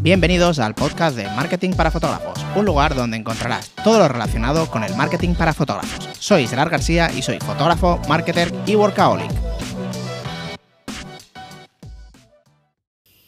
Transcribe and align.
Bienvenidos 0.00 0.60
al 0.60 0.76
podcast 0.76 1.16
de 1.16 1.24
Marketing 1.24 1.72
para 1.72 1.90
Fotógrafos, 1.90 2.38
un 2.54 2.64
lugar 2.64 2.94
donde 2.94 3.16
encontrarás 3.16 3.70
todo 3.82 3.98
lo 3.98 4.06
relacionado 4.06 4.70
con 4.70 4.84
el 4.84 4.94
marketing 4.94 5.34
para 5.34 5.52
fotógrafos. 5.52 6.08
Soy 6.20 6.46
Gerard 6.46 6.70
García 6.70 7.10
y 7.10 7.20
soy 7.20 7.40
fotógrafo, 7.40 8.00
marketer 8.08 8.54
y 8.64 8.76
workaholic. 8.76 9.28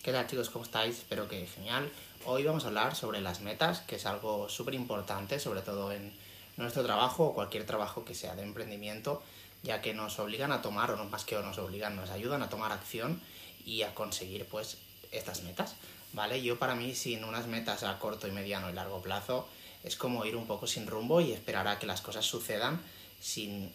¿Qué 0.04 0.12
tal 0.12 0.28
chicos? 0.28 0.48
¿Cómo 0.50 0.64
estáis? 0.64 0.98
Espero 0.98 1.26
que 1.26 1.44
genial. 1.48 1.90
Hoy 2.24 2.44
vamos 2.44 2.62
a 2.62 2.68
hablar 2.68 2.94
sobre 2.94 3.20
las 3.20 3.40
metas, 3.40 3.80
que 3.80 3.96
es 3.96 4.06
algo 4.06 4.48
súper 4.48 4.74
importante, 4.74 5.40
sobre 5.40 5.62
todo 5.62 5.90
en 5.90 6.12
nuestro 6.56 6.84
trabajo 6.84 7.24
o 7.24 7.34
cualquier 7.34 7.66
trabajo 7.66 8.04
que 8.04 8.14
sea 8.14 8.36
de 8.36 8.44
emprendimiento, 8.44 9.24
ya 9.64 9.80
que 9.80 9.92
nos 9.92 10.20
obligan 10.20 10.52
a 10.52 10.62
tomar, 10.62 10.92
o 10.92 10.96
no 10.96 11.04
más 11.06 11.24
que 11.24 11.34
nos 11.34 11.58
obligan, 11.58 11.96
nos 11.96 12.10
ayudan 12.10 12.44
a 12.44 12.48
tomar 12.48 12.70
acción 12.70 13.20
y 13.66 13.82
a 13.82 13.92
conseguir 13.92 14.46
pues 14.46 14.78
estas 15.10 15.42
metas. 15.42 15.74
¿Vale? 16.12 16.42
Yo 16.42 16.58
para 16.58 16.74
mí 16.74 16.94
sin 16.94 17.24
unas 17.24 17.46
metas 17.46 17.82
a 17.82 17.98
corto 17.98 18.26
y 18.26 18.32
mediano 18.32 18.70
y 18.70 18.72
largo 18.72 19.02
plazo 19.02 19.48
es 19.84 19.96
como 19.96 20.24
ir 20.24 20.36
un 20.36 20.46
poco 20.46 20.66
sin 20.66 20.86
rumbo 20.86 21.20
y 21.20 21.32
esperar 21.32 21.68
a 21.68 21.78
que 21.78 21.86
las 21.86 22.00
cosas 22.00 22.26
sucedan 22.26 22.80
sin, 23.20 23.72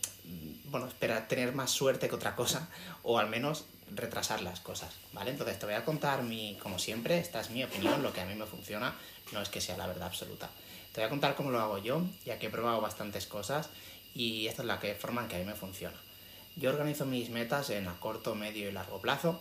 bueno, 0.65 0.87
esperar 0.87 1.27
tener 1.27 1.53
más 1.53 1.71
suerte 1.71 2.09
que 2.09 2.15
otra 2.15 2.35
cosa 2.35 2.67
o 3.03 3.19
al 3.19 3.29
menos 3.29 3.65
retrasar 3.93 4.41
las 4.41 4.59
cosas, 4.59 4.95
¿vale? 5.13 5.31
Entonces 5.31 5.59
te 5.59 5.65
voy 5.65 5.75
a 5.75 5.85
contar 5.85 6.23
mi, 6.23 6.57
como 6.61 6.79
siempre, 6.79 7.19
esta 7.19 7.39
es 7.39 7.51
mi 7.51 7.63
opinión, 7.63 8.01
lo 8.01 8.11
que 8.11 8.21
a 8.21 8.25
mí 8.25 8.33
me 8.33 8.45
funciona, 8.45 8.95
no 9.31 9.41
es 9.41 9.49
que 9.49 9.61
sea 9.61 9.77
la 9.77 9.85
verdad 9.85 10.07
absoluta. 10.07 10.49
Te 10.91 11.01
voy 11.01 11.07
a 11.07 11.09
contar 11.09 11.35
cómo 11.35 11.51
lo 11.51 11.59
hago 11.59 11.77
yo, 11.77 12.01
ya 12.25 12.39
que 12.39 12.47
he 12.47 12.49
probado 12.49 12.81
bastantes 12.81 13.27
cosas 13.27 13.69
y 14.15 14.47
esta 14.47 14.63
es 14.63 14.67
la 14.67 14.79
que, 14.79 14.95
forma 14.95 15.21
en 15.21 15.27
que 15.27 15.35
a 15.35 15.39
mí 15.39 15.45
me 15.45 15.53
funciona. 15.53 15.97
Yo 16.55 16.69
organizo 16.69 17.05
mis 17.05 17.29
metas 17.29 17.69
en 17.69 17.87
a 17.87 17.99
corto, 17.99 18.33
medio 18.33 18.69
y 18.69 18.71
largo 18.71 18.99
plazo, 18.99 19.39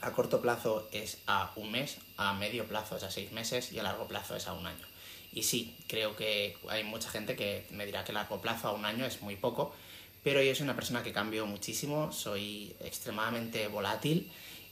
a 0.00 0.12
corto 0.12 0.40
plazo 0.40 0.88
es 0.92 1.18
a 1.26 1.52
un 1.56 1.70
mes, 1.70 1.98
a 2.16 2.34
medio 2.34 2.66
plazo 2.66 2.96
es 2.96 3.02
a 3.02 3.10
seis 3.10 3.32
meses 3.32 3.72
y 3.72 3.78
a 3.78 3.82
largo 3.82 4.06
plazo 4.06 4.36
es 4.36 4.46
a 4.46 4.52
un 4.52 4.66
año. 4.66 4.86
Y 5.32 5.42
sí, 5.42 5.76
creo 5.86 6.16
que 6.16 6.56
hay 6.68 6.84
mucha 6.84 7.10
gente 7.10 7.36
que 7.36 7.66
me 7.70 7.86
dirá 7.86 8.04
que 8.04 8.12
largo 8.12 8.40
plazo 8.40 8.68
a 8.68 8.72
un 8.72 8.84
año 8.84 9.04
es 9.04 9.22
muy 9.22 9.36
poco, 9.36 9.74
pero 10.22 10.42
yo 10.42 10.54
soy 10.54 10.64
una 10.64 10.74
persona 10.74 11.02
que 11.02 11.12
cambio 11.12 11.46
muchísimo, 11.46 12.12
soy 12.12 12.74
extremadamente 12.80 13.68
volátil 13.68 14.30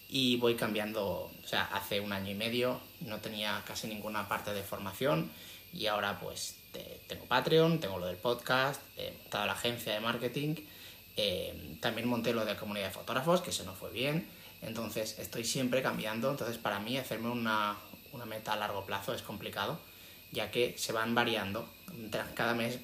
y 0.08 0.36
voy 0.36 0.54
cambiando, 0.54 1.30
o 1.42 1.46
sea, 1.46 1.64
hace 1.72 2.00
un 2.00 2.12
año 2.12 2.30
y 2.30 2.34
medio 2.34 2.80
no 3.00 3.18
tenía 3.18 3.62
casi 3.66 3.88
ninguna 3.88 4.28
parte 4.28 4.52
de 4.52 4.62
formación 4.62 5.30
y 5.72 5.86
ahora 5.86 6.20
pues 6.20 6.56
tengo 7.06 7.24
Patreon, 7.26 7.80
tengo 7.80 7.98
lo 7.98 8.06
del 8.06 8.16
podcast, 8.16 8.80
he 8.96 9.12
montado 9.12 9.46
la 9.46 9.52
agencia 9.52 9.92
de 9.92 10.00
marketing, 10.00 10.54
eh, 11.16 11.76
también 11.80 12.08
monté 12.08 12.32
lo 12.32 12.44
de 12.44 12.56
comunidad 12.56 12.86
de 12.86 12.92
fotógrafos, 12.92 13.40
que 13.40 13.50
eso 13.50 13.64
no 13.64 13.74
fue 13.74 13.90
bien 13.90 14.28
entonces 14.66 15.18
estoy 15.18 15.44
siempre 15.44 15.82
cambiando, 15.82 16.30
entonces 16.30 16.58
para 16.58 16.80
mí 16.80 16.96
hacerme 16.98 17.30
una, 17.30 17.76
meta 18.26 18.52
a 18.52 18.56
largo 18.56 18.84
plazo 18.84 19.12
es 19.14 19.22
complicado, 19.22 19.78
ya 20.32 20.50
que 20.50 20.74
se 20.78 20.92
van 20.92 21.14
variando. 21.14 21.68
Cada 22.34 22.54
mes 22.54 22.78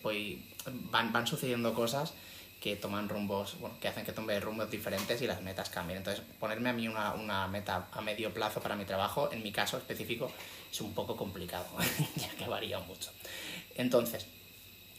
van, 0.90 1.12
van 1.12 1.26
sucediendo 1.26 1.74
cosas 1.74 2.14
que 2.60 2.76
toman 2.76 3.08
rumbos, 3.08 3.58
bueno, 3.58 3.76
que 3.80 3.88
hacen 3.88 4.04
que 4.04 4.12
tome 4.12 4.38
rumbos 4.38 4.70
diferentes 4.70 5.20
y 5.22 5.26
las 5.26 5.40
metas 5.40 5.70
cambien. 5.70 5.98
Entonces, 5.98 6.22
ponerme 6.38 6.68
a 6.68 6.72
mí 6.74 6.86
una, 6.86 7.48
meta 7.48 7.88
a 7.90 8.00
medio 8.02 8.32
plazo 8.34 8.60
para 8.60 8.76
mi 8.76 8.84
trabajo, 8.84 9.30
en 9.32 9.42
mi 9.42 9.50
caso 9.50 9.78
específico, 9.78 10.30
es 10.70 10.80
un 10.80 10.92
poco 10.92 11.16
complicado, 11.16 11.66
ya 12.16 12.28
que 12.36 12.46
varía 12.46 12.78
mucho. 12.80 13.10
Entonces, 13.74 14.26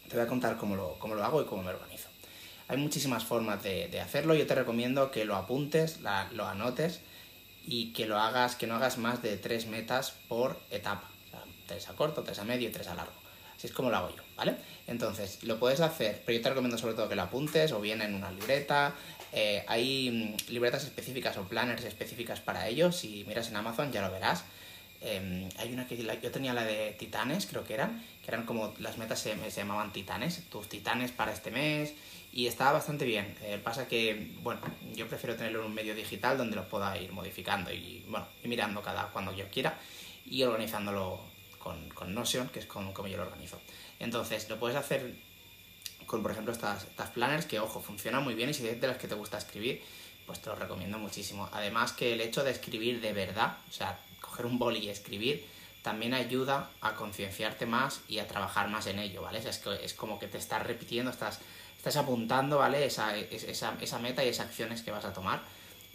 te 0.09 0.15
voy 0.15 0.25
a 0.25 0.27
contar 0.27 0.57
cómo 0.57 0.75
lo, 0.75 0.97
cómo 0.97 1.13
lo 1.13 1.23
hago 1.23 1.41
y 1.41 1.45
cómo 1.45 1.61
me 1.61 1.69
organizo. 1.69 2.09
Hay 2.71 2.77
muchísimas 2.77 3.25
formas 3.25 3.61
de, 3.63 3.99
hacerlo. 3.99 4.33
Yo 4.33 4.47
te 4.47 4.55
recomiendo 4.55 5.11
que 5.11 5.25
lo 5.25 5.35
apuntes, 5.35 5.99
lo 6.31 6.47
anotes 6.47 7.01
y 7.65 7.91
que 7.91 8.05
lo 8.05 8.17
hagas, 8.17 8.55
que 8.55 8.65
no 8.65 8.75
hagas 8.75 8.97
más 8.97 9.21
de 9.21 9.35
tres 9.35 9.65
metas 9.65 10.13
por 10.29 10.57
etapa. 10.69 11.09
tres 11.67 11.89
a 11.89 11.95
corto, 11.95 12.23
tres 12.23 12.39
a 12.39 12.45
medio 12.45 12.69
y 12.69 12.71
tres 12.71 12.87
a 12.87 12.95
largo. 12.95 13.11
Así 13.57 13.67
es 13.67 13.73
como 13.73 13.89
lo 13.89 13.97
hago 13.97 14.15
yo, 14.15 14.23
¿vale? 14.37 14.55
Entonces, 14.87 15.43
lo 15.43 15.59
puedes 15.59 15.81
hacer, 15.81 16.23
pero 16.25 16.37
yo 16.37 16.41
te 16.41 16.47
recomiendo 16.47 16.77
sobre 16.77 16.93
todo 16.93 17.09
que 17.09 17.15
lo 17.17 17.23
apuntes 17.23 17.73
o 17.73 17.81
bien 17.81 18.01
en 18.01 18.13
una 18.15 18.31
libreta. 18.31 18.95
Eh, 19.33 19.65
hay 19.67 20.37
mm, 20.39 20.51
libretas 20.53 20.85
específicas 20.85 21.35
o 21.35 21.49
planners 21.49 21.83
específicas 21.83 22.39
para 22.39 22.69
ello. 22.69 22.93
Si 22.93 23.25
miras 23.27 23.49
en 23.49 23.57
Amazon 23.57 23.91
ya 23.91 24.01
lo 24.01 24.13
verás. 24.13 24.45
Em, 25.01 25.49
hay 25.57 25.73
una 25.73 25.87
que 25.87 25.97
yo 25.97 26.31
tenía 26.31 26.53
la 26.53 26.63
de 26.63 26.91
titanes, 26.93 27.47
creo 27.47 27.65
que 27.65 27.73
eran, 27.73 28.01
que 28.23 28.29
eran 28.29 28.45
como 28.45 28.73
las 28.79 28.97
metas 28.97 29.19
se, 29.19 29.35
se 29.49 29.61
llamaban 29.61 29.91
titanes, 29.91 30.43
tus 30.49 30.69
titanes 30.69 31.11
para 31.11 31.33
este 31.33 31.51
mes 31.51 31.95
y 32.31 32.47
estaba 32.47 32.73
bastante 32.73 33.05
bien. 33.05 33.35
Eh, 33.41 33.59
pasa 33.63 33.87
que, 33.87 34.31
bueno, 34.41 34.61
yo 34.93 35.07
prefiero 35.07 35.35
tenerlo 35.35 35.59
en 35.59 35.65
un 35.65 35.73
medio 35.73 35.93
digital 35.93 36.37
donde 36.37 36.55
lo 36.55 36.67
pueda 36.67 36.97
ir 36.97 37.11
modificando 37.11 37.71
y, 37.71 38.05
bueno, 38.07 38.27
y 38.43 38.47
mirando 38.47 38.81
cada 38.81 39.07
cuando 39.07 39.33
yo 39.33 39.49
quiera 39.49 39.77
y 40.25 40.43
organizándolo 40.43 41.19
con, 41.57 41.89
con 41.89 42.13
Notion, 42.13 42.49
que 42.49 42.59
es 42.59 42.65
como, 42.65 42.93
como 42.93 43.07
yo 43.07 43.17
lo 43.17 43.23
organizo. 43.23 43.59
Entonces, 43.99 44.49
lo 44.49 44.59
puedes 44.59 44.77
hacer 44.77 45.13
con, 46.05 46.23
por 46.23 46.31
ejemplo, 46.31 46.53
estas, 46.53 46.83
estas 46.83 47.09
planners 47.09 47.45
que, 47.45 47.59
ojo, 47.59 47.81
funcionan 47.81 48.23
muy 48.23 48.33
bien 48.33 48.49
y 48.49 48.53
si 48.53 48.67
es 48.67 48.79
de 48.79 48.87
las 48.87 48.97
que 48.97 49.07
te 49.07 49.15
gusta 49.15 49.37
escribir, 49.37 49.81
pues 50.25 50.41
te 50.41 50.49
lo 50.49 50.55
recomiendo 50.55 50.97
muchísimo. 50.97 51.49
Además 51.51 51.93
que 51.93 52.13
el 52.13 52.21
hecho 52.21 52.43
de 52.43 52.51
escribir 52.51 53.01
de 53.01 53.13
verdad, 53.13 53.57
o 53.69 53.71
sea, 53.71 53.99
coger 54.19 54.45
un 54.45 54.57
boli 54.57 54.79
y 54.79 54.89
escribir, 54.89 55.45
también 55.81 56.13
ayuda 56.13 56.69
a 56.79 56.95
concienciarte 56.95 57.65
más 57.65 58.01
y 58.07 58.19
a 58.19 58.27
trabajar 58.27 58.69
más 58.69 58.87
en 58.87 58.99
ello, 58.99 59.23
¿vale? 59.23 59.39
es, 59.39 59.57
que, 59.57 59.83
es 59.83 59.93
como 59.93 60.19
que 60.19 60.27
te 60.27 60.37
estás 60.37 60.61
repitiendo, 60.65 61.09
estás 61.09 61.39
estás 61.81 61.97
apuntando, 61.97 62.59
¿vale? 62.59 62.85
Esa, 62.85 63.17
esa, 63.17 63.75
esa 63.81 63.97
meta 63.97 64.23
y 64.23 64.27
esas 64.27 64.45
acciones 64.45 64.83
que 64.83 64.91
vas 64.91 65.03
a 65.03 65.13
tomar 65.13 65.41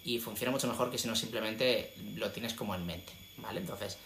y 0.04 0.18
funciona 0.18 0.50
mucho 0.50 0.66
mejor 0.66 0.90
que 0.90 0.98
si 0.98 1.06
no 1.06 1.14
simplemente 1.14 1.94
lo 2.16 2.32
tienes 2.32 2.54
como 2.54 2.74
en 2.74 2.84
mente, 2.84 3.12
¿vale? 3.36 3.60
Entonces, 3.60 3.96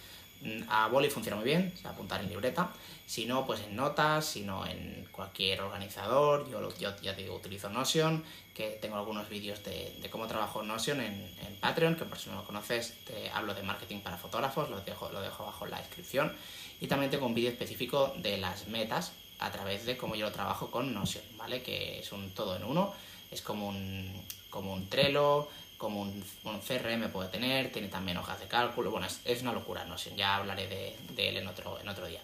mm, 0.42 0.64
a 0.68 0.88
Boli 0.88 1.08
funciona 1.08 1.36
muy 1.36 1.46
bien, 1.46 1.72
o 1.82 1.88
apuntar 1.88 2.20
en 2.20 2.28
libreta, 2.28 2.70
si 3.06 3.24
no, 3.24 3.46
pues 3.46 3.60
en 3.62 3.76
notas, 3.76 4.26
si 4.26 4.42
no 4.42 4.66
en 4.66 5.08
cualquier 5.10 5.62
organizador, 5.62 6.50
yo, 6.50 6.68
yo 6.78 7.00
ya 7.00 7.14
digo, 7.14 7.34
utilizo 7.34 7.70
Notion, 7.70 8.24
que 8.54 8.78
tengo 8.82 8.96
algunos 8.96 9.30
vídeos 9.30 9.64
de, 9.64 10.06
cómo 10.10 10.26
trabajo 10.26 10.62
Notion 10.62 11.00
en, 11.00 11.14
en, 11.14 11.56
Patreon, 11.60 11.96
que 11.96 12.04
por 12.04 12.18
si 12.18 12.28
no 12.28 12.36
lo 12.36 12.44
conoces, 12.44 12.94
te 13.06 13.30
hablo 13.30 13.54
de 13.54 13.62
marketing 13.62 14.00
para 14.00 14.18
fotógrafos, 14.18 14.68
lo 14.68 14.82
dejo, 14.82 15.08
lo 15.08 15.22
dejo 15.22 15.44
abajo 15.44 15.64
en 15.64 15.70
la 15.70 15.78
descripción, 15.78 16.30
y 16.78 16.88
también 16.88 17.10
tengo 17.10 17.24
un 17.24 17.34
vídeo 17.34 17.48
específico 17.48 18.12
de 18.18 18.36
las 18.36 18.68
metas 18.68 19.12
a 19.40 19.50
través 19.50 19.86
de 19.86 19.96
cómo 19.96 20.14
yo 20.14 20.26
lo 20.26 20.32
trabajo 20.32 20.70
con 20.70 20.92
Notion, 20.92 21.24
¿vale? 21.36 21.62
Que 21.62 22.00
es 22.00 22.12
un 22.12 22.30
todo 22.30 22.56
en 22.56 22.64
uno, 22.64 22.92
es 23.30 23.40
como 23.42 23.68
un, 23.68 24.22
como 24.50 24.74
un 24.74 24.88
Trello, 24.88 25.48
como 25.78 26.02
un, 26.02 26.22
CRM 26.66 27.10
puede 27.10 27.30
tener, 27.30 27.72
tiene 27.72 27.88
también 27.88 28.18
hojas 28.18 28.38
de 28.38 28.46
cálculo, 28.46 28.90
bueno, 28.90 29.06
es, 29.24 29.42
una 29.42 29.52
locura 29.52 29.84
Notion, 29.86 30.14
ya 30.14 30.36
hablaré 30.36 30.68
de, 30.68 31.28
él 31.28 31.38
en 31.38 31.48
otro, 31.48 31.80
en 31.80 31.88
otro 31.88 32.06
día. 32.06 32.20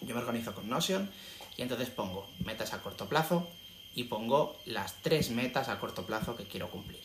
Yo 0.00 0.14
me 0.14 0.22
organizo 0.22 0.54
con 0.54 0.68
Notion 0.68 1.10
y 1.58 1.62
entonces 1.62 1.90
pongo 1.90 2.26
metas 2.42 2.72
a 2.72 2.80
corto 2.80 3.06
plazo 3.06 3.46
y 3.94 4.04
pongo 4.04 4.56
las 4.64 4.94
tres 5.02 5.30
metas 5.30 5.68
a 5.68 5.78
corto 5.78 6.06
plazo 6.06 6.36
que 6.36 6.44
quiero 6.44 6.70
cumplir. 6.70 7.02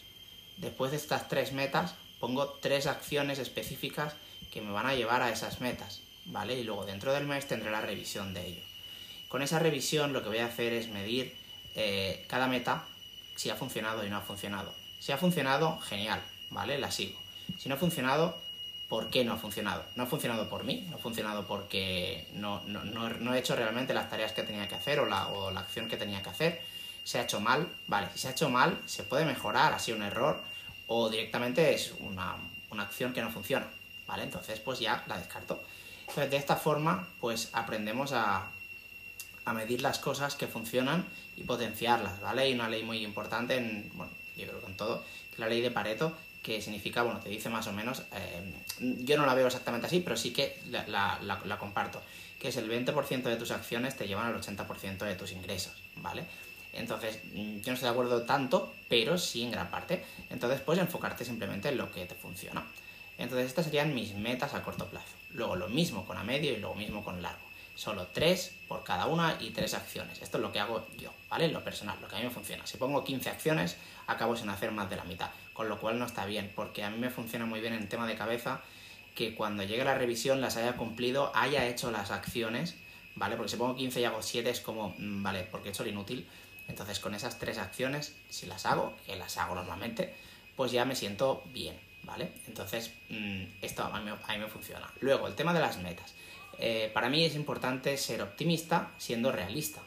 Después 0.55 0.91
de 0.91 0.97
estas 0.97 1.27
tres 1.27 1.51
metas, 1.51 1.95
pongo 2.21 2.47
tres 2.61 2.87
acciones 2.87 3.39
específicas 3.39 4.15
que 4.49 4.61
me 4.61 4.71
van 4.71 4.85
a 4.85 4.95
llevar 4.95 5.21
a 5.21 5.29
esas 5.29 5.59
metas, 5.59 5.99
¿vale? 6.23 6.57
Y 6.57 6.63
luego 6.63 6.85
dentro 6.85 7.11
del 7.11 7.27
mes 7.27 7.49
tendré 7.49 7.69
la 7.69 7.81
revisión 7.81 8.33
de 8.33 8.47
ello. 8.47 8.74
Con 9.35 9.41
esa 9.41 9.59
revisión 9.59 10.13
lo 10.13 10.23
que 10.23 10.29
voy 10.29 10.37
a 10.37 10.45
hacer 10.45 10.71
es 10.71 10.87
medir 10.87 11.35
eh, 11.75 12.23
cada 12.29 12.47
meta 12.47 12.85
si 13.35 13.49
ha 13.49 13.55
funcionado 13.57 14.05
y 14.05 14.09
no 14.09 14.15
ha 14.15 14.21
funcionado. 14.21 14.73
Si 15.01 15.11
ha 15.11 15.17
funcionado, 15.17 15.77
genial, 15.81 16.21
¿vale? 16.51 16.77
La 16.77 16.89
sigo. 16.89 17.19
Si 17.59 17.67
no 17.67 17.75
ha 17.75 17.77
funcionado, 17.77 18.37
¿por 18.87 19.09
qué 19.09 19.25
no 19.25 19.33
ha 19.33 19.37
funcionado? 19.37 19.83
No 19.97 20.03
ha 20.03 20.05
funcionado 20.05 20.47
por 20.47 20.63
mí, 20.63 20.87
no 20.89 20.95
ha 20.95 20.99
funcionado 20.99 21.45
porque 21.47 22.25
no, 22.31 22.63
he 23.35 23.37
hecho 23.37 23.57
realmente 23.57 23.93
las 23.93 24.09
tareas 24.09 24.31
que 24.31 24.43
tenía 24.43 24.69
que 24.69 24.75
hacer 24.75 25.01
o 25.01 25.05
la, 25.05 25.25
acción 25.59 25.89
que 25.89 25.97
tenía 25.97 26.23
que 26.23 26.29
hacer. 26.29 26.61
Se 27.03 27.19
ha 27.19 27.23
hecho 27.23 27.41
mal, 27.41 27.67
vale, 27.87 28.07
si 28.13 28.19
se 28.19 28.29
ha 28.29 28.31
hecho 28.31 28.49
mal, 28.49 28.79
se 28.85 29.03
puede 29.03 29.25
mejorar, 29.25 29.73
ha 29.73 29.79
sido 29.79 29.97
un 29.97 30.03
error 30.03 30.41
o 30.87 31.09
directamente 31.09 31.73
es 31.73 31.93
una, 31.99 32.37
una 32.71 32.83
acción 32.83 33.11
que 33.11 33.21
no 33.21 33.29
funciona, 33.29 33.67
¿vale? 34.07 34.23
Entonces, 34.23 34.61
pues 34.61 34.79
ya 34.79 35.03
la 35.07 35.17
descarto. 35.17 35.61
Entonces, 36.07 36.31
de 36.31 36.37
esta 36.37 36.55
forma, 36.55 37.05
pues 37.19 37.49
aprendemos 37.51 38.13
a, 38.13 38.49
a 39.45 39.53
medir 39.53 39.81
las 39.81 39.99
cosas 39.99 40.35
que 40.35 40.47
funcionan 40.47 41.05
y 41.37 41.43
potenciarlas, 41.43 42.19
¿vale? 42.19 42.43
Hay 42.43 42.53
una 42.53 42.67
ley 42.67 42.83
muy 42.83 43.03
importante, 43.03 43.55
en, 43.57 43.91
bueno, 43.93 44.11
yo 44.35 44.47
creo 44.47 44.59
que 44.59 44.67
en 44.67 44.77
todo, 44.77 45.03
la 45.37 45.47
ley 45.47 45.61
de 45.61 45.71
Pareto, 45.71 46.13
que 46.41 46.61
significa, 46.61 47.03
bueno, 47.03 47.19
te 47.19 47.29
dice 47.29 47.49
más 47.49 47.67
o 47.67 47.73
menos, 47.73 48.03
eh, 48.13 48.53
yo 48.79 49.17
no 49.17 49.25
la 49.25 49.33
veo 49.33 49.47
exactamente 49.47 49.87
así, 49.87 49.99
pero 49.99 50.17
sí 50.17 50.31
que 50.31 50.59
la, 50.69 51.19
la, 51.21 51.57
comparto, 51.57 52.01
que 52.39 52.49
es 52.49 52.57
el 52.57 52.69
20% 52.69 53.23
de 53.23 53.35
tus 53.35 53.51
acciones 53.51 53.95
te 53.95 54.07
llevan 54.07 54.27
al 54.27 54.39
80% 54.39 54.97
de 54.97 55.15
tus 55.15 55.31
ingresos, 55.31 55.73
¿vale? 55.97 56.25
Entonces, 56.73 57.19
mm, 57.33 57.61
yo 57.61 57.67
no 57.67 57.73
estoy 57.73 57.87
de 57.87 57.89
acuerdo 57.89 58.21
tanto, 58.23 58.73
pero 58.89 59.17
sí 59.17 59.43
en 59.43 59.51
gran 59.51 59.71
parte. 59.71 60.03
Entonces, 60.29 60.59
puedes 60.61 60.83
enfocarte 60.83 61.23
simplemente 61.23 61.69
en 61.69 61.77
lo 61.77 61.91
que 61.91 62.05
te 62.05 62.15
funciona. 62.15 62.65
Entonces, 63.17 63.47
estas 63.47 63.65
serían 63.65 63.95
mis 63.95 64.13
metas 64.13 64.53
a 64.53 64.61
corto 64.61 64.85
plazo. 64.87 65.07
Luego 65.33 65.55
lo 65.55 65.69
mismo 65.69 66.05
con 66.05 66.17
a 66.17 66.23
medio 66.23 66.51
y 66.51 66.57
luego 66.57 66.75
mismo 66.75 67.03
con 67.03 67.21
largo. 67.21 67.41
Solo 67.75 68.07
tres 68.07 68.55
por 68.67 68.83
cada 68.83 69.05
una 69.05 69.37
y 69.39 69.51
tres 69.51 69.73
acciones. 69.73 70.21
Esto 70.21 70.37
es 70.37 70.41
lo 70.41 70.51
que 70.51 70.59
hago 70.59 70.87
yo, 70.97 71.11
¿vale? 71.29 71.49
Lo 71.49 71.63
personal, 71.63 71.97
lo 72.01 72.07
que 72.07 72.15
a 72.15 72.19
mí 72.19 72.25
me 72.25 72.31
funciona. 72.31 72.65
Si 72.65 72.77
pongo 72.77 73.03
15 73.03 73.29
acciones, 73.29 73.77
acabo 74.07 74.35
sin 74.35 74.49
hacer 74.49 74.71
más 74.71 74.89
de 74.89 74.95
la 74.95 75.03
mitad. 75.03 75.29
Con 75.53 75.69
lo 75.69 75.79
cual 75.79 75.99
no 75.99 76.05
está 76.05 76.25
bien, 76.25 76.51
porque 76.55 76.83
a 76.83 76.89
mí 76.89 76.97
me 76.97 77.09
funciona 77.09 77.45
muy 77.45 77.59
bien 77.59 77.73
en 77.73 77.87
tema 77.89 78.07
de 78.07 78.15
cabeza 78.15 78.61
que 79.15 79.33
cuando 79.33 79.63
llegue 79.63 79.83
la 79.83 79.95
revisión 79.95 80.41
las 80.41 80.57
haya 80.57 80.75
cumplido, 80.75 81.31
haya 81.33 81.65
hecho 81.67 81.89
las 81.89 82.11
acciones, 82.11 82.75
¿vale? 83.15 83.37
Porque 83.37 83.51
si 83.51 83.57
pongo 83.57 83.75
15 83.75 84.01
y 84.01 84.03
hago 84.03 84.21
7 84.21 84.49
es 84.49 84.59
como, 84.59 84.93
mm, 84.97 85.23
vale, 85.23 85.47
porque 85.49 85.69
he 85.69 85.71
hecho 85.71 85.83
lo 85.83 85.89
inútil. 85.89 86.27
Entonces 86.67 86.99
con 86.99 87.15
esas 87.15 87.39
tres 87.39 87.57
acciones, 87.57 88.15
si 88.29 88.45
las 88.45 88.65
hago, 88.65 88.93
que 89.05 89.15
las 89.15 89.37
hago 89.37 89.55
normalmente, 89.55 90.13
pues 90.55 90.71
ya 90.71 90.85
me 90.85 90.95
siento 90.95 91.43
bien, 91.53 91.79
¿vale? 92.03 92.31
Entonces 92.47 92.91
mm, 93.09 93.43
esto 93.61 93.83
a 93.83 93.99
mí, 93.99 94.11
me 94.39 94.47
funciona. 94.47 94.91
Luego, 94.99 95.27
el 95.27 95.35
tema 95.35 95.53
de 95.53 95.59
las 95.59 95.77
metas. 95.77 96.13
Eh, 96.59 96.89
para 96.93 97.09
mí 97.09 97.23
es 97.23 97.35
importante 97.35 97.97
ser 97.97 98.21
optimista 98.21 98.91
siendo 98.97 99.31
realista, 99.31 99.81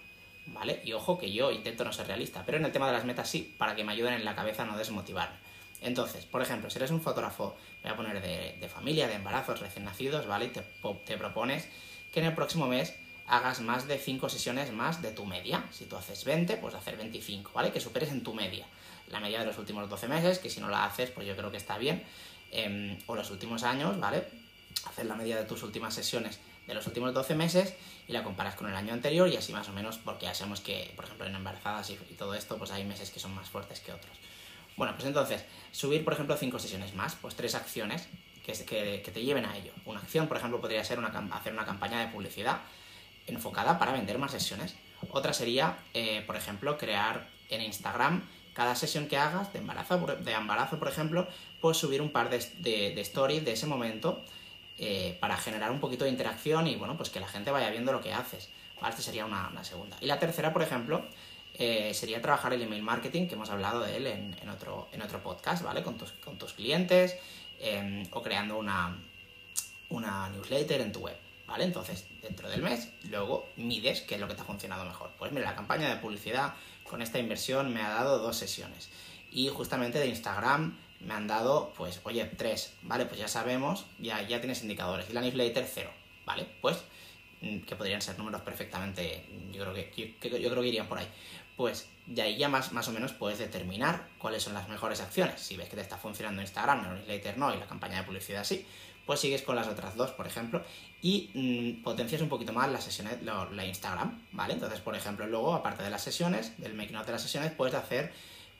¿vale? 0.46 0.80
Y 0.84 0.92
ojo 0.92 1.18
que 1.18 1.32
yo 1.32 1.50
intento 1.50 1.84
no 1.84 1.92
ser 1.92 2.06
realista, 2.06 2.42
pero 2.44 2.58
en 2.58 2.64
el 2.64 2.72
tema 2.72 2.86
de 2.86 2.92
las 2.92 3.04
metas 3.04 3.28
sí, 3.28 3.54
para 3.56 3.74
que 3.74 3.84
me 3.84 3.92
ayuden 3.92 4.14
en 4.14 4.24
la 4.24 4.34
cabeza 4.34 4.62
a 4.62 4.66
no 4.66 4.76
desmotivarme. 4.76 5.36
Entonces, 5.80 6.24
por 6.24 6.42
ejemplo, 6.42 6.70
si 6.70 6.78
eres 6.78 6.90
un 6.90 7.00
fotógrafo, 7.00 7.56
voy 7.82 7.92
a 7.92 7.96
poner 7.96 8.20
de, 8.20 8.68
familia, 8.68 9.06
de 9.06 9.14
embarazos 9.14 9.60
recién 9.60 9.84
nacidos, 9.84 10.26
¿vale? 10.26 10.46
Y 10.46 10.48
te, 10.48 11.16
propones 11.16 11.68
que 12.12 12.20
en 12.20 12.26
el 12.26 12.34
próximo 12.34 12.66
mes 12.66 12.94
hagas 13.26 13.60
más 13.60 13.86
de 13.86 13.98
5 13.98 14.28
sesiones 14.28 14.72
más 14.72 15.02
de 15.02 15.12
tu 15.12 15.24
media. 15.24 15.64
Si 15.70 15.84
tú 15.84 15.96
haces 15.96 16.24
20, 16.24 16.56
pues 16.56 16.74
hacer 16.74 16.96
25, 16.96 17.52
¿vale? 17.54 17.70
Que 17.70 17.80
superes 17.80 18.10
en 18.10 18.22
tu 18.22 18.34
media. 18.34 18.66
La 19.08 19.20
media 19.20 19.40
de 19.40 19.46
los 19.46 19.58
últimos 19.58 19.88
12 19.88 20.08
meses, 20.08 20.38
que 20.38 20.50
si 20.50 20.60
no 20.60 20.68
la 20.68 20.84
haces, 20.84 21.10
pues 21.10 21.26
yo 21.26 21.36
creo 21.36 21.50
que 21.50 21.56
está 21.56 21.78
bien. 21.78 22.02
Em, 22.50 22.98
o 23.06 23.14
los 23.14 23.30
últimos 23.30 23.62
años, 23.62 24.00
¿vale? 24.00 24.24
Hacer 24.86 25.06
la 25.06 25.14
media 25.14 25.36
de 25.36 25.44
tus 25.44 25.62
últimas 25.62 25.94
sesiones 25.94 26.40
de 26.68 26.74
los 26.74 26.86
últimos 26.86 27.14
12 27.14 27.34
meses 27.34 27.74
y 28.06 28.12
la 28.12 28.22
comparas 28.22 28.54
con 28.54 28.68
el 28.68 28.76
año 28.76 28.92
anterior 28.92 29.26
y 29.28 29.36
así 29.36 29.52
más 29.52 29.68
o 29.68 29.72
menos, 29.72 29.98
porque 29.98 30.26
ya 30.26 30.34
sabemos 30.34 30.60
que, 30.60 30.92
por 30.94 31.06
ejemplo, 31.06 31.26
en 31.26 31.34
embarazadas 31.34 31.90
y, 31.90 31.94
todo 32.14 32.34
esto, 32.34 32.58
pues 32.58 32.70
hay 32.70 32.84
meses 32.84 33.10
que 33.10 33.18
son 33.18 33.34
más 33.34 33.48
fuertes 33.48 33.80
que 33.80 33.92
otros. 33.92 34.16
Bueno, 34.76 34.92
pues 34.94 35.06
entonces, 35.06 35.44
subir, 35.72 36.04
por 36.04 36.12
ejemplo, 36.12 36.36
5 36.36 36.58
sesiones 36.58 36.94
más, 36.94 37.16
pues 37.16 37.34
tres 37.34 37.54
acciones 37.54 38.06
que, 38.44 38.52
que, 39.02 39.10
te 39.10 39.22
lleven 39.22 39.46
a 39.46 39.56
ello. 39.56 39.72
Una 39.86 40.00
acción, 40.00 40.28
por 40.28 40.36
ejemplo, 40.36 40.60
podría 40.60 40.84
ser 40.84 41.00
hacer 41.32 41.52
una 41.52 41.64
campaña 41.64 42.00
de 42.00 42.12
publicidad 42.12 42.60
enfocada 43.26 43.78
para 43.78 43.92
vender 43.92 44.18
más 44.18 44.32
sesiones. 44.32 44.76
Otra 45.10 45.32
sería, 45.32 45.78
eh, 45.94 46.22
por 46.26 46.36
ejemplo, 46.36 46.76
crear 46.76 47.28
en 47.48 47.62
Instagram 47.62 48.22
cada 48.52 48.74
sesión 48.74 49.06
que 49.06 49.16
hagas 49.16 49.52
de 49.52 49.60
embarazo, 49.60 49.98
de 49.98 50.32
embarazo 50.32 50.78
por 50.78 50.88
ejemplo, 50.88 51.28
pues 51.60 51.76
subir 51.76 52.02
un 52.02 52.10
par 52.10 52.28
de 52.28 53.00
stories 53.00 53.44
de 53.44 53.52
ese 53.52 53.66
momento 53.66 54.24
eh, 54.78 55.16
para 55.20 55.36
generar 55.36 55.70
un 55.72 55.80
poquito 55.80 56.04
de 56.04 56.10
interacción 56.10 56.68
y 56.68 56.76
bueno, 56.76 56.96
pues 56.96 57.10
que 57.10 57.18
la 57.18 57.26
gente 57.26 57.50
vaya 57.50 57.68
viendo 57.70 57.92
lo 57.92 58.00
que 58.00 58.12
haces. 58.12 58.48
Esta 58.76 59.02
sería 59.02 59.24
una, 59.24 59.64
segunda. 59.64 59.96
Y 60.00 60.06
la 60.06 60.20
tercera, 60.20 60.52
por 60.52 60.62
ejemplo, 60.62 61.04
eh, 61.54 61.92
sería 61.94 62.22
trabajar 62.22 62.52
el 62.52 62.62
email 62.62 62.82
marketing, 62.82 63.26
que 63.26 63.34
hemos 63.34 63.50
hablado 63.50 63.80
de 63.80 63.96
él 63.96 64.06
en, 64.06 64.48
otro, 64.48 64.88
en 64.92 65.02
otro 65.02 65.20
podcast, 65.20 65.64
¿vale? 65.64 65.82
Con 65.82 65.98
tus, 65.98 66.12
con 66.12 66.38
tus 66.38 66.52
clientes 66.52 67.16
em, 67.58 68.06
o 68.12 68.22
creando 68.22 68.56
una, 68.56 68.96
una 69.88 70.28
newsletter 70.28 70.80
en 70.80 70.92
tu 70.92 71.00
web, 71.00 71.16
¿vale? 71.48 71.64
Entonces, 71.64 72.06
dentro 72.22 72.48
del 72.48 72.62
mes, 72.62 72.88
luego 73.10 73.48
mides 73.56 74.02
qué 74.02 74.14
es 74.14 74.20
lo 74.20 74.28
que 74.28 74.34
te 74.34 74.42
ha 74.42 74.44
funcionado 74.44 74.84
mejor. 74.84 75.10
Pues 75.18 75.32
mira, 75.32 75.50
la 75.50 75.56
campaña 75.56 75.88
de 75.88 75.96
publicidad 75.96 76.54
con 76.84 77.02
esta 77.02 77.18
inversión 77.18 77.74
me 77.74 77.82
ha 77.82 77.88
dado 77.88 78.18
dos 78.18 78.36
sesiones. 78.36 78.90
Y 79.32 79.48
justamente 79.48 79.98
de 79.98 80.06
Instagram 80.06 80.78
me 81.00 81.14
han 81.14 81.26
dado, 81.26 81.72
pues, 81.76 82.00
oye, 82.04 82.24
tres, 82.36 82.74
¿vale? 82.82 83.06
Pues 83.06 83.20
ya 83.20 83.28
sabemos, 83.28 83.86
ya, 83.98 84.22
ya 84.22 84.40
tienes 84.40 84.62
indicadores. 84.62 85.08
Y 85.10 85.12
la 85.12 85.20
newsletter, 85.20 85.66
cero, 85.72 85.90
¿vale? 86.26 86.46
Pues, 86.60 86.78
mm, 87.40 87.60
que 87.60 87.76
podrían 87.76 88.02
ser 88.02 88.18
números 88.18 88.40
perfectamente, 88.42 89.24
yo 89.52 89.62
creo 89.62 89.74
que, 89.74 90.18
yo, 90.20 90.50
creo 90.50 90.62
que 90.62 90.68
irían 90.68 90.88
por 90.88 90.98
ahí. 90.98 91.08
Pues, 91.56 91.88
de 92.06 92.22
ahí 92.22 92.36
ya 92.36 92.48
más, 92.48 92.72
más 92.72 92.88
o 92.88 92.92
menos 92.92 93.12
puedes 93.12 93.38
determinar 93.38 94.08
cuáles 94.18 94.42
son 94.42 94.54
las 94.54 94.68
mejores 94.68 95.00
acciones. 95.00 95.40
Si 95.40 95.56
ves 95.56 95.68
que 95.68 95.76
te 95.76 95.82
está 95.82 95.96
funcionando 95.96 96.42
Instagram, 96.42 96.82
la 96.82 96.94
newsletter 96.94 97.38
no, 97.38 97.54
y 97.54 97.58
la 97.58 97.66
campaña 97.66 97.98
de 97.98 98.04
publicidad 98.04 98.44
sí, 98.44 98.64
pues 99.06 99.20
sigues 99.20 99.42
con 99.42 99.56
las 99.56 99.66
otras 99.66 99.96
dos, 99.96 100.10
por 100.10 100.26
ejemplo, 100.26 100.62
y 101.00 101.30
mm, 101.32 101.82
potencias 101.82 102.20
un 102.20 102.28
poquito 102.28 102.52
más 102.52 102.70
las 102.70 102.84
sesiones, 102.84 103.22
la 103.22 103.64
Instagram, 103.64 104.20
¿vale? 104.32 104.54
Entonces, 104.54 104.80
por 104.80 104.94
ejemplo, 104.94 105.26
luego, 105.26 105.54
aparte 105.54 105.82
de 105.82 105.90
las 105.90 106.02
sesiones, 106.02 106.60
del 106.60 106.74
making 106.74 106.96
of 106.96 107.06
de 107.06 107.12
las 107.12 107.22
sesiones, 107.22 107.52
puedes 107.52 107.74
hacer 107.74 108.12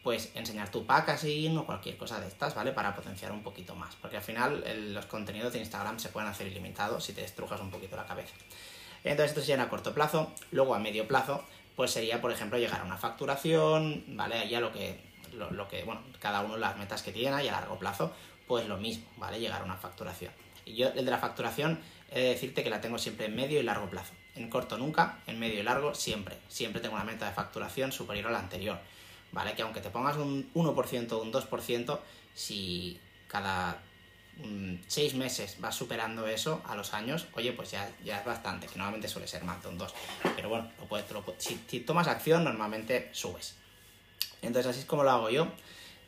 pues 0.08 0.30
enseñar 0.34 0.70
tu 0.70 0.86
packaging 0.86 1.58
o 1.58 1.66
cualquier 1.66 1.98
cosa 1.98 2.18
de 2.18 2.28
estas, 2.28 2.54
¿vale? 2.54 2.72
Para 2.72 2.96
potenciar 2.96 3.30
un 3.30 3.42
poquito 3.42 3.74
más. 3.74 3.94
Porque 3.96 4.16
al 4.16 4.22
final 4.22 4.64
los 4.94 5.04
contenidos 5.04 5.52
de 5.52 5.58
Instagram 5.58 5.98
se 5.98 6.08
pueden 6.08 6.30
hacer 6.30 6.46
ilimitados 6.46 7.04
si 7.04 7.12
te 7.12 7.20
destrujas 7.20 7.60
un 7.60 7.70
poquito 7.70 7.94
la 7.94 8.06
cabeza. 8.06 8.32
Entonces 9.04 9.32
esto 9.32 9.42
sería 9.42 9.62
a 9.62 9.68
corto 9.68 9.92
plazo. 9.92 10.32
Luego 10.50 10.74
a 10.74 10.78
medio 10.78 11.06
plazo, 11.06 11.44
pues 11.76 11.90
sería, 11.90 12.22
por 12.22 12.32
ejemplo, 12.32 12.58
llegar 12.58 12.80
a 12.80 12.84
una 12.84 12.96
facturación, 12.96 14.02
¿vale? 14.16 14.48
Ya 14.48 14.60
lo 14.60 14.72
que, 14.72 14.98
lo, 15.34 15.68
que, 15.68 15.84
bueno, 15.84 16.00
cada 16.20 16.40
uno 16.40 16.56
las 16.56 16.78
metas 16.78 17.02
que 17.02 17.12
tiene 17.12 17.44
y 17.44 17.48
a 17.48 17.52
largo 17.52 17.78
plazo, 17.78 18.10
pues 18.46 18.66
lo 18.66 18.78
mismo, 18.78 19.04
¿vale? 19.18 19.38
Llegar 19.38 19.60
a 19.60 19.64
una 19.66 19.76
facturación. 19.76 20.32
Y 20.64 20.74
yo, 20.74 20.88
el 20.88 21.04
de 21.04 21.10
la 21.10 21.18
facturación, 21.18 21.80
he 22.10 22.20
de 22.22 22.28
decirte 22.30 22.64
que 22.64 22.70
la 22.70 22.80
tengo 22.80 22.96
siempre 22.96 23.26
en 23.26 23.36
medio 23.36 23.60
y 23.60 23.62
largo 23.62 23.90
plazo. 23.90 24.14
En 24.36 24.48
corto 24.48 24.78
nunca, 24.78 25.18
en 25.26 25.38
medio 25.38 25.60
y 25.60 25.64
largo 25.64 25.94
siempre. 25.94 26.38
Siempre 26.48 26.80
tengo 26.80 26.94
una 26.94 27.04
meta 27.04 27.26
de 27.26 27.32
facturación 27.32 27.92
superior 27.92 28.28
a 28.28 28.30
la 28.30 28.38
anterior. 28.38 28.78
¿Vale? 29.32 29.54
Que 29.54 29.62
aunque 29.62 29.80
te 29.80 29.90
pongas 29.90 30.16
un 30.16 30.52
1% 30.54 31.12
o 31.12 31.22
un 31.22 31.32
2%, 31.32 31.98
si 32.34 33.00
cada 33.26 33.82
6 34.86 35.14
mm, 35.14 35.18
meses 35.18 35.56
vas 35.60 35.74
superando 35.74 36.26
eso 36.26 36.62
a 36.66 36.76
los 36.76 36.94
años, 36.94 37.26
oye, 37.34 37.52
pues 37.52 37.70
ya, 37.70 37.90
ya 38.04 38.18
es 38.20 38.24
bastante, 38.24 38.66
que 38.66 38.76
normalmente 38.76 39.08
suele 39.08 39.26
ser 39.26 39.44
más 39.44 39.62
de 39.62 39.68
un 39.68 39.78
2. 39.78 39.94
Pero 40.36 40.48
bueno, 40.48 40.70
lo 40.78 40.86
puedes, 40.86 41.06
si, 41.38 41.80
tomas 41.80 42.08
acción, 42.08 42.44
normalmente 42.44 43.10
subes. 43.12 43.56
Entonces 44.42 44.70
así 44.70 44.80
es 44.80 44.86
como 44.86 45.02
lo 45.02 45.10
hago 45.10 45.30
yo. 45.30 45.48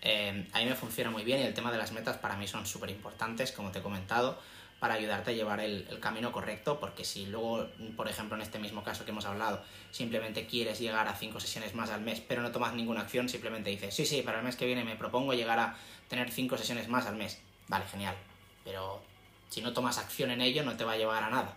Eh, 0.02 0.46
a 0.52 0.58
mí 0.60 0.64
me 0.64 0.74
funciona 0.74 1.10
muy 1.10 1.24
bien 1.24 1.40
y 1.40 1.42
el 1.42 1.52
tema 1.52 1.70
de 1.70 1.76
las 1.76 1.92
metas 1.92 2.16
para 2.16 2.36
mí 2.36 2.46
son 2.46 2.66
súper 2.66 2.90
importantes, 2.90 3.52
como 3.52 3.70
te 3.70 3.80
he 3.80 3.82
comentado 3.82 4.38
para 4.80 4.94
ayudarte 4.94 5.30
a 5.30 5.34
llevar 5.34 5.60
el, 5.60 5.86
camino 6.00 6.32
correcto, 6.32 6.80
porque 6.80 7.04
si 7.04 7.26
luego, 7.26 7.68
por 7.96 8.08
ejemplo, 8.08 8.34
en 8.34 8.42
este 8.42 8.58
mismo 8.58 8.82
caso 8.82 9.04
que 9.04 9.10
hemos 9.10 9.26
hablado, 9.26 9.62
simplemente 9.90 10.46
quieres 10.46 10.80
llegar 10.80 11.06
a 11.06 11.14
cinco 11.14 11.38
sesiones 11.38 11.74
más 11.74 11.90
al 11.90 12.00
mes, 12.00 12.20
pero 12.26 12.40
no 12.40 12.50
tomas 12.50 12.74
ninguna 12.74 13.02
acción, 13.02 13.28
simplemente 13.28 13.68
dices, 13.68 13.94
sí, 13.94 14.06
sí, 14.06 14.22
para 14.22 14.38
el 14.38 14.44
mes 14.44 14.56
que 14.56 14.64
viene 14.64 14.82
me 14.82 14.96
propongo 14.96 15.34
llegar 15.34 15.58
a 15.58 15.76
tener 16.08 16.30
cinco 16.30 16.56
sesiones 16.56 16.88
más 16.88 17.06
al 17.06 17.16
mes. 17.16 17.38
Vale, 17.68 17.84
genial. 17.86 18.16
Pero 18.64 19.02
si 19.50 19.60
no 19.60 19.72
tomas 19.74 19.98
acción 19.98 20.30
en 20.30 20.40
ello, 20.40 20.64
no 20.64 20.76
te 20.76 20.84
va 20.84 20.92
a 20.92 20.96
llevar 20.96 21.22
a 21.22 21.30
nada. 21.30 21.56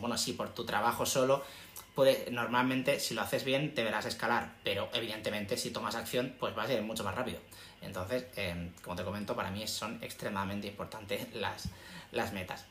Bueno, 0.00 0.18
sí, 0.18 0.32
por 0.32 0.52
tu 0.52 0.64
trabajo 0.64 1.06
solo, 1.06 1.44
puede, 1.98 2.30
normalmente 2.30 3.00
si 3.00 3.12
lo 3.12 3.22
haces 3.22 3.42
bien 3.42 3.74
te 3.74 3.82
verás 3.82 4.06
escalar, 4.06 4.52
pero 4.62 4.88
evidentemente 4.92 5.56
si 5.56 5.72
tomas 5.72 5.96
acción, 5.96 6.32
pues 6.38 6.54
vas 6.54 6.70
a 6.70 6.74
ir 6.74 6.82
mucho 6.82 7.02
más 7.02 7.12
rápido. 7.16 7.40
Entonces, 7.82 8.26
em, 8.36 8.70
como 8.82 8.94
te 8.94 9.02
comento, 9.02 9.34
para 9.34 9.50
mí 9.50 9.66
son 9.66 9.98
extremadamente 10.00 10.68
importantes 10.68 11.26
las, 11.34 11.68
las 12.12 12.32
metas. 12.32 12.66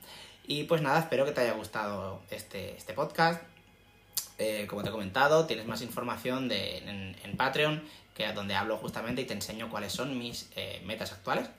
Y 0.45 0.63
pues 0.63 0.81
nada, 0.81 0.99
espero 0.99 1.25
que 1.25 1.33
te 1.33 1.41
haya 1.41 1.51
gustado 1.51 2.21
este, 2.31 2.77
este 2.77 2.93
podcast. 2.93 3.43
Eh, 4.37 4.65
como 4.69 4.81
te 4.81 4.87
he 4.87 4.91
comentado, 4.93 5.45
tienes 5.45 5.65
más 5.65 5.81
información 5.81 6.47
de, 6.47 6.77
en, 6.77 7.35
Patreon, 7.35 7.83
que 8.15 8.31
donde 8.31 8.55
hablo 8.55 8.77
justamente 8.77 9.23
y 9.23 9.25
te 9.25 9.33
enseño 9.33 9.69
cuáles 9.69 9.91
son 9.91 10.17
mis 10.17 10.49
eh, 10.55 10.81
metas 10.85 11.11
actuales. 11.11 11.49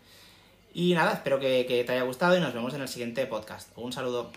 Y 0.72 0.94
nada, 0.94 1.12
espero 1.12 1.38
que 1.38 1.64
te 1.86 1.92
haya 1.92 2.04
gustado 2.04 2.34
y 2.34 2.40
nos 2.40 2.54
vemos 2.54 2.72
en 2.72 2.80
el 2.80 2.88
siguiente 2.88 3.26
podcast. 3.26 3.68
Un 3.76 3.92
saludo. 3.92 4.32